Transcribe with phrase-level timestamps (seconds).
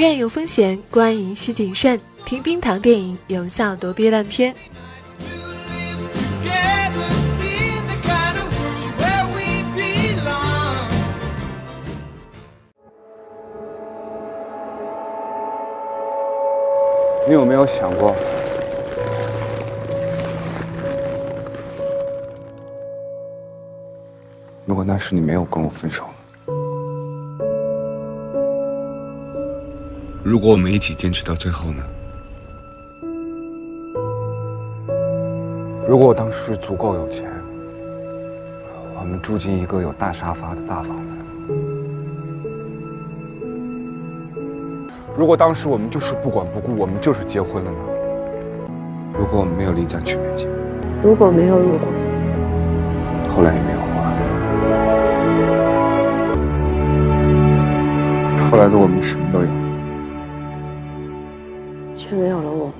[0.00, 2.00] 院有风险，观影需谨慎。
[2.24, 4.54] 听冰糖电影，有效躲避烂片。
[17.28, 18.16] 你有没有想过，
[24.64, 26.04] 如果那时你没有跟我分手？
[30.30, 31.82] 如果我们一起坚持到最后呢？
[35.88, 37.28] 如果我当时足够有钱，
[38.96, 41.16] 我们住进一个有大沙发的大房子。
[45.18, 47.78] 如果当时我们就是不管不顾，我们就是结婚了呢？
[49.18, 50.48] 如果我们没有离家去北京，
[51.02, 51.80] 如果没有如果，
[53.34, 54.14] 后来也没有后来。
[58.48, 59.69] 后来的我们什么都有。
[62.10, 62.74] 却没有了我们。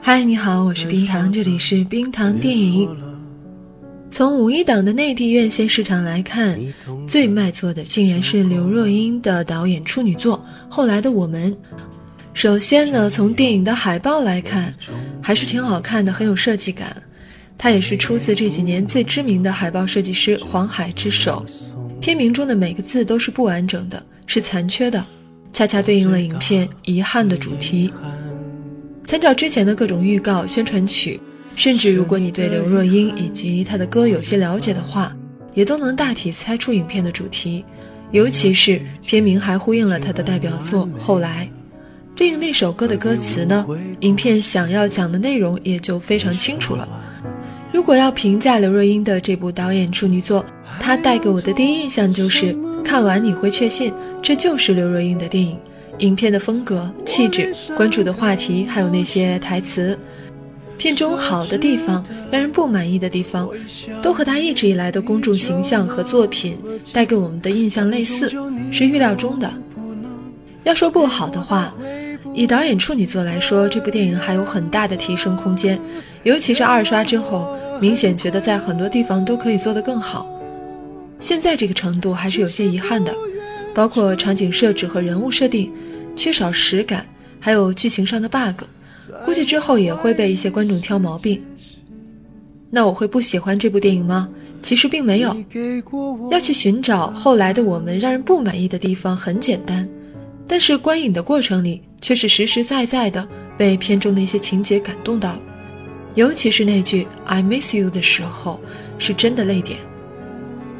[0.00, 3.13] 嗨，你好，我是冰糖，这里是冰糖电影。
[4.14, 6.56] 从五一档的内地院线市场来看，
[7.04, 10.38] 最卖座的竟然是刘若英的导演处女作
[10.72, 11.52] 《后来的我们》。
[12.32, 14.72] 首先呢，从电影的海报来看，
[15.20, 16.96] 还是挺好看的，很有设计感。
[17.58, 21.44] 它也是出自这几年最知名的海报设计师黄海之手。
[22.00, 25.04] 片名中的每个字都是不完整的，是残缺的，
[25.52, 27.92] 恰恰对应了影片遗憾的主题。
[29.04, 31.20] 参照之前的各种预告、宣传曲。
[31.56, 35.14] 甚至，如果你对刘若英以及她的歌有些了解的话，
[35.54, 37.64] 也都能大体猜出影片的主题。
[38.10, 41.48] 尤其是片名还呼应了她的代表作《后来》，
[42.16, 43.66] 对应那首歌的歌词呢，
[44.00, 46.88] 影片想要讲的内容也就非常清楚了。
[47.72, 50.44] 如果要评价刘若英的这部导演处女作，
[50.78, 53.92] 她带给我的第一印象就是看完你会确信
[54.22, 55.58] 这就是刘若英的电影。
[55.98, 59.96] 影片的风格、气质、关注的话题，还有那些台词。
[60.76, 63.48] 片中好的地方，让人不满意的地方，
[64.02, 66.58] 都和他一直以来的公众形象和作品
[66.92, 68.32] 带给我们的印象类似，
[68.70, 69.50] 是预料中的。
[70.64, 71.74] 要说不好的话，
[72.34, 75.78] 以导演处女作来说，这部电影还有很大的提升空间，
[76.22, 80.28] 尤其是二刷之后，明显觉得在很多地方都可以做得更好。
[81.18, 83.14] 现在这个程度还是有些遗憾的，
[83.74, 85.72] 包括场景设置和人物设定
[86.16, 87.06] 缺少实感，
[87.38, 88.64] 还有剧情上的 bug。
[89.24, 91.42] 估计之后也会被一些观众挑毛病。
[92.70, 94.28] 那我会不喜欢这部电影吗？
[94.60, 95.36] 其实并没有。
[96.30, 99.88] 要去寻找后来的我们让人不满意的地方很简单，
[100.48, 103.26] 但是观影的过程里却是实实在在的
[103.56, 105.40] 被片中的一些情节感动到了，
[106.14, 108.60] 尤其是那句 “I miss you” 的时候，
[108.98, 109.78] 是真的泪点。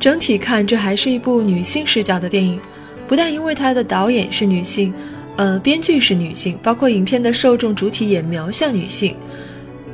[0.01, 2.59] 整体看，这还是一部女性视角的电影，
[3.07, 4.93] 不但因为它的导演是女性。
[5.37, 9.15] 呃，编剧是女性，包括影片的受众主体也瞄向女性。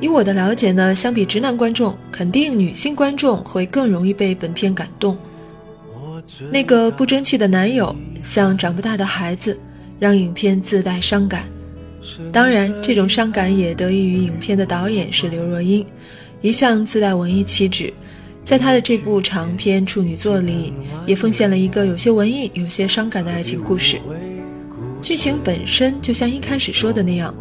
[0.00, 5.16] 以我的了解呢，相比直男观众，肯定女性观众会更容易被本片感动。
[6.50, 9.58] 那个不争气的男友像长不大的孩子，
[9.98, 11.44] 让影片自带伤感。
[12.32, 15.84] 当然，这种伤感也得益于影片的导演是刘若英，
[16.40, 17.92] 一向自带文艺气质，
[18.44, 20.72] 在她的这部长篇处女作里，
[21.06, 23.98] 也奉献了一个有些文艺、有些伤感的爱情故事。
[25.02, 27.34] 剧情本身就像一开始说的那样，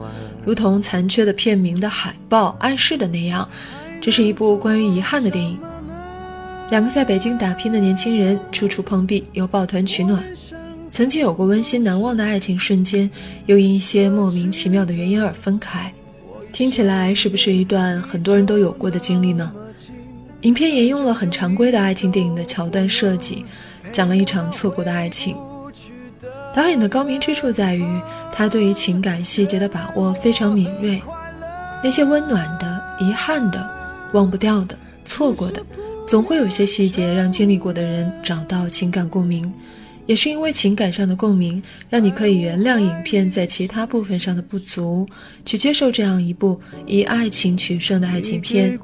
[0.45, 3.47] 如同残缺的片名的海报暗示的那样，
[4.01, 5.59] 这是一部关于遗憾的电影。
[6.69, 10.23] 两个在北京打拼的年轻人处处碰壁，又抱团取暖，
[10.89, 13.09] 曾经有过温馨难忘的爱情瞬间，
[13.47, 15.91] 又因一些莫名其妙的原因而分开。
[16.53, 19.53] 听起来是不是一段很多人都有过的经历呢？
[20.41, 23.43] 影片沿用了很常规的爱情电影的桥段设计，
[23.91, 25.35] 讲了一场错过的爱情。
[26.59, 28.01] 导演的高明之处在于，
[28.33, 31.01] 他对于情感细节的把握非常敏锐。
[31.81, 33.71] 那些温暖的、遗憾的、
[34.11, 35.65] 忘不掉的、错过的，
[36.05, 39.49] 总会有些细节让经历过的人找到情感共鸣。
[40.05, 45.07] 也是因为情感上的共鸣，让你可以原谅影片在其他部分上的不足，
[45.45, 48.77] 去接受这样一部以爱情取胜的爱情片。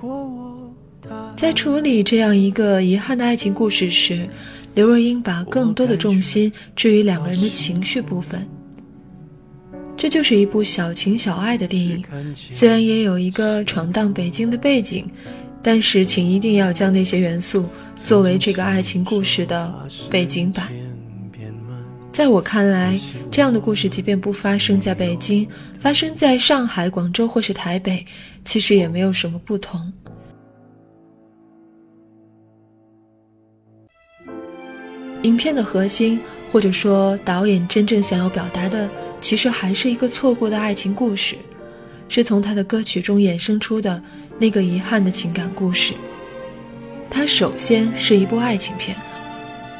[1.36, 4.26] 在处理这样一个遗憾的爱情故事时，
[4.76, 8.46] 刘若英把更多的重心置于两个人的情绪部分，
[9.96, 12.04] 这就是一部小情小爱的电影。
[12.50, 15.10] 虽然也有一个闯荡北京的背景，
[15.64, 19.74] 但是请一定要将那些元素作为这个爱情故事的
[20.10, 20.68] 背景板。
[22.12, 23.00] 在我看来，
[23.32, 25.48] 这样的故事即便不发生在北京，
[25.80, 28.06] 发生在上海、广州或是台北，
[28.44, 29.92] 其实也没有什么不同。
[35.26, 36.20] 影片的核心，
[36.52, 38.88] 或者说导演真正想要表达的，
[39.20, 41.36] 其实还是一个错过的爱情故事，
[42.08, 44.00] 是从他的歌曲中衍生出的
[44.38, 45.96] 那个遗憾的情感故事。
[47.10, 48.96] 它首先是一部爱情片。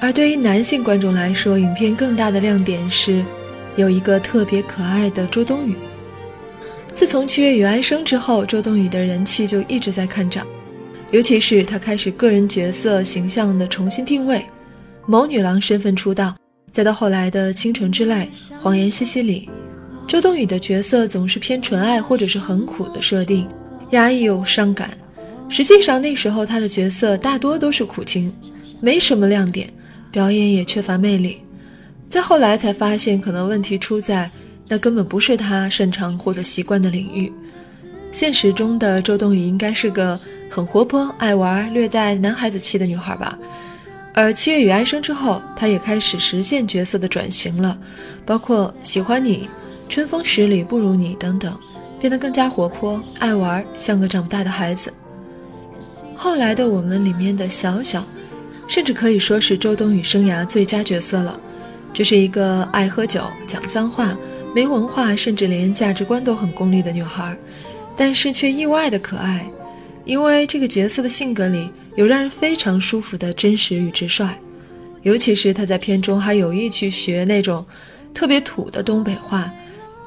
[0.02, 3.24] 而对于男性观众来说，影片更大的亮点是，
[3.76, 5.76] 有一个特别可爱的周冬雨。
[6.96, 10.46] 自从《七月与安生》之后，周冬雨的人气就一直在看涨，
[11.12, 14.44] 尤其是她开始个人角色形象的重新定位，
[15.08, 16.36] 某女郎身份出道，
[16.72, 18.30] 再到后来的《倾城之泪》
[18.60, 19.48] 《谎言西西里》，
[20.10, 23.48] 周冬雨的角色总是偏纯爱或者是很苦的设定，
[23.92, 24.90] 压抑又伤感。
[25.48, 28.34] 实际上那时候她的角色大多都是苦情，
[28.82, 29.70] 没什么亮点。
[30.12, 31.40] 表演也缺乏魅力，
[32.08, 34.32] 再后来才发现，可能问题出在
[34.66, 37.30] 那根本不是她擅长或者习惯的领域。
[38.14, 40.18] 现实中的周冬雨应该是个
[40.50, 43.38] 很活泼、爱玩、略带男孩子气的女孩吧？
[44.16, 47.78] 而《七月与安生》之后，她也开始实现角色的转型了，
[48.26, 49.38] 包括《喜欢你》
[49.90, 51.56] 《春风十里不如你》等等，
[52.00, 54.92] 变得更加活泼、爱玩，像个长不大的孩子。
[56.16, 58.04] 后来的《我们》里面的小小。
[58.68, 61.40] 甚至可以说是周冬雨生涯最佳角色了。
[61.94, 64.18] 这是一个爱喝酒、讲脏话、
[64.56, 67.38] 没文化，甚至连价值观都很功利的女孩，
[67.96, 69.48] 但是却意外的可爱。
[70.06, 74.30] 因为这个角色的性格里有让人非常舒服的真实与直率，
[75.02, 77.66] 尤其是他在片中还有意去学那种
[78.14, 79.52] 特别土的东北话，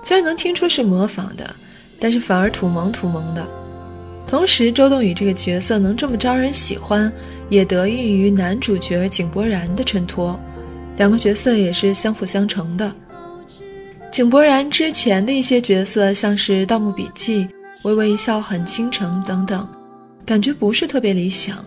[0.03, 1.55] 虽然能听出是模仿的，
[1.99, 3.47] 但是反而土萌土萌的。
[4.27, 7.13] 同时，周冬雨这个角色能这么招人喜欢。
[7.51, 10.39] 也得益于男主角井柏然的衬托，
[10.99, 12.95] 两个角色也是相辅相成的。
[14.13, 17.47] 井柏然之前的一些角色，像是《盗墓笔记》
[17.85, 19.67] 《微微一笑很倾城》等等，
[20.29, 21.65] 感觉不是特别理想。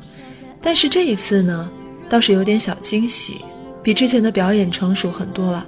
[0.61, 1.67] 但是这一次呢，
[2.07, 3.37] 倒是有点小惊喜，
[3.81, 5.65] 比之前的表演成熟很多了。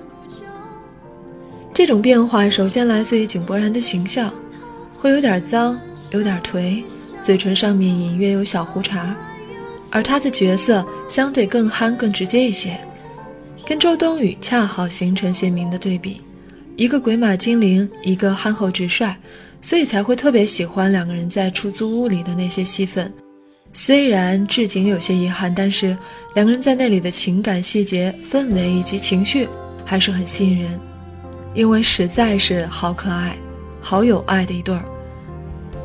[1.73, 4.31] 这种变化首先来自于井柏然的形象，
[4.95, 5.75] 会有点脏，
[6.11, 6.83] 有点颓，
[7.19, 9.17] 嘴唇上面隐约有小胡茬。
[9.89, 12.79] 而他的角色相对更憨、更直接一些，
[13.65, 16.21] 跟周冬雨恰好形成鲜明的对比，
[16.75, 19.15] 一个鬼马精灵，一个憨厚直率，
[19.63, 23.11] 所以才会特别喜欢两个人在出租屋里的那些戏份。
[23.71, 25.97] 虽然置景有些遗憾，但是
[26.35, 29.47] 两个人在那里的情感细节、氛围以及情绪
[29.83, 30.79] 还是很吸引人，
[31.55, 33.35] 因为实在是好可爱、
[33.81, 34.83] 好有爱的一对儿。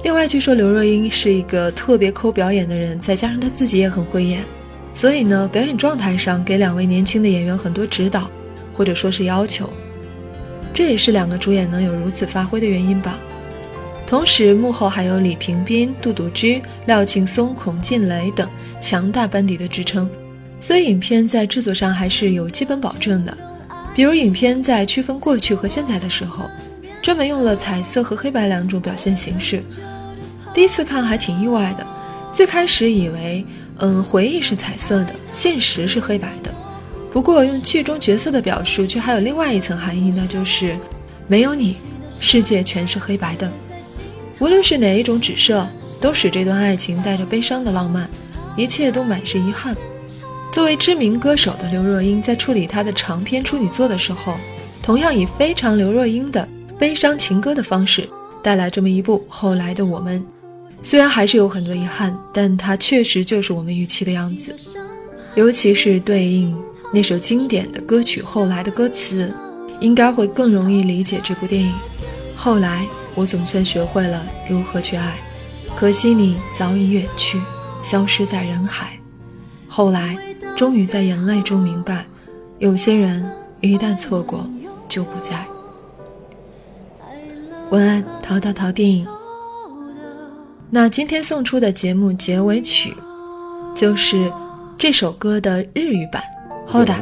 [0.05, 4.45] 另外，据说刘若英是一个特别抠表演的人，再加上她自己也很会演，
[4.93, 8.31] 所以呢，表演状态上给两位年轻的演员很多指导，
[8.75, 9.73] 或者说是要求，
[10.75, 13.19] 这也是两个主演能有如此发挥的原因吧。
[14.09, 18.49] 同时，幕后还有李平斌、杜笃之、廖庆松、孔静蕾等
[18.81, 20.09] 强大班底的支撑，
[20.59, 23.37] 所以影片在制作上还是有基本保证的。
[23.95, 26.49] 比如，影片在区分过去和现在的时候。
[27.01, 29.61] 专门用了彩色和黑白两种表现形式，
[30.53, 31.87] 第一次看还挺意外的。
[32.33, 33.47] 最开始以为，
[33.79, 36.53] 嗯，回忆是彩色的，现实是黑白的。
[37.13, 40.77] 不过用剧中角色的表述，却还有另外一层含义，那就是
[41.29, 41.77] 没有你，
[42.19, 43.51] 世界全是黑白的。
[44.39, 45.69] 无论是哪一种指涉，
[46.01, 48.09] 都使这段爱情带着悲伤的浪漫，
[48.57, 49.77] 一切都满是遗憾。
[50.53, 54.35] 作为知名歌手的刘若英，在处理她的长篇处女作的时候，
[54.83, 56.49] 同样以非常刘若英的。
[56.79, 58.09] 悲伤情歌的方式
[58.41, 60.25] 带来这么一部后来的我们，
[60.81, 64.55] 虽然还是有很多遗憾，但它确实就是我们预期的样子。
[65.35, 66.57] 尤其是对应
[66.93, 69.35] 那首经典的歌曲后来的歌词，
[69.81, 71.75] 应该会更容易理解这部电影。
[72.37, 72.87] 后来
[73.19, 75.19] 我总算学会了如何去爱，
[75.75, 77.41] 可惜你早已远去，
[77.83, 78.97] 消失在人海。
[79.67, 80.17] 后来
[80.57, 82.07] 终于在眼泪中明白，
[82.61, 83.29] 有些人
[83.61, 84.49] 一旦错过
[84.89, 85.45] 就不在。
[87.71, 89.05] 文案：淘淘淘电影。
[90.71, 92.95] 那今天送出的节目结尾曲，
[93.75, 94.33] 就是
[94.79, 96.23] 这首歌的日语版
[96.73, 96.95] 《Hoda》，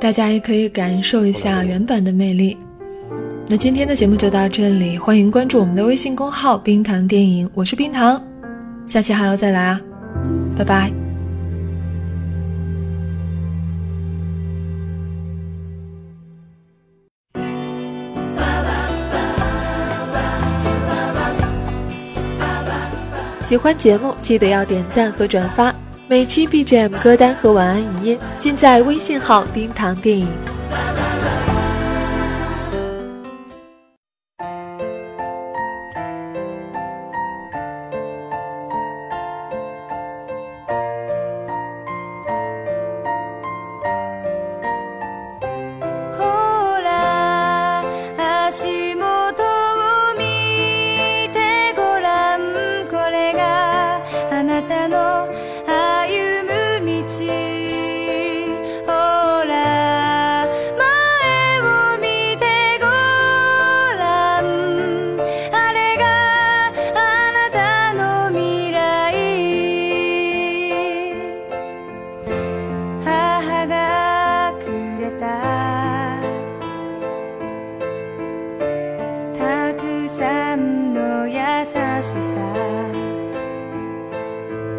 [0.00, 2.56] 大家也可以感受一下原版的魅力。
[3.48, 8.20] 那今天的节目就到这里，欢迎关注我们的微信公号“冰糖电影”，我是冰糖，
[8.88, 9.80] 下期还要再来啊，
[10.56, 10.92] 拜拜。
[23.40, 25.72] 喜欢节目记得要点赞和转发。
[26.08, 30.26] 每期 BGM 歌单和晚安语音尽在微信号“冰糖电影”。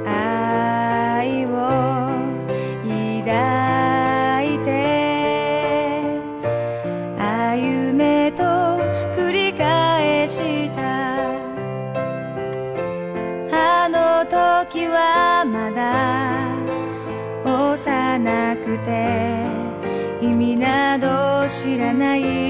[0.06, 1.50] 愛を
[2.84, 4.70] 抱いて
[7.18, 8.44] 歩めと
[9.18, 10.78] 繰り返した。
[13.52, 16.54] あの時はまだ
[17.44, 19.48] 幼くて
[20.22, 22.48] 意味など知らない。